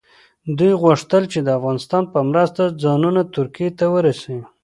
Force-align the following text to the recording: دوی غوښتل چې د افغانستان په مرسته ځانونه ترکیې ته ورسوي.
دوی 0.57 0.73
غوښتل 0.83 1.23
چې 1.31 1.39
د 1.41 1.47
افغانستان 1.57 2.03
په 2.13 2.19
مرسته 2.29 2.63
ځانونه 2.83 3.21
ترکیې 3.35 3.69
ته 3.77 3.85
ورسوي. 3.95 4.43